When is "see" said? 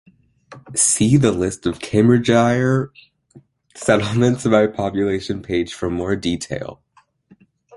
0.75-1.15